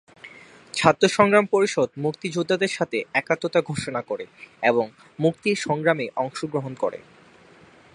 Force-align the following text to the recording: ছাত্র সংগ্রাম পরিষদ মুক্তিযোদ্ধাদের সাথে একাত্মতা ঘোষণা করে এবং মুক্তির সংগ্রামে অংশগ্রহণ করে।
ছাত্র 0.73 1.03
সংগ্রাম 1.07 1.45
পরিষদ 1.45 1.89
মুক্তিযোদ্ধাদের 1.97 2.71
সাথে 2.77 2.97
একাত্মতা 3.13 3.59
ঘোষণা 3.61 4.01
করে 4.01 4.25
এবং 4.61 4.85
মুক্তির 5.19 5.57
সংগ্রামে 5.57 6.05
অংশগ্রহণ 6.15 6.73
করে। 6.73 6.99